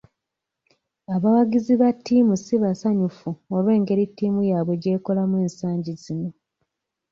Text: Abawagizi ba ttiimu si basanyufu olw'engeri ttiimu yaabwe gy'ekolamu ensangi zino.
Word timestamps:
Abawagizi 1.15 1.73
ba 1.81 1.89
ttiimu 1.97 2.35
si 2.43 2.55
basanyufu 2.63 3.29
olw'engeri 3.55 4.05
ttiimu 4.09 4.41
yaabwe 4.49 4.73
gy'ekolamu 4.81 5.35
ensangi 5.45 5.93
zino. 6.03 6.29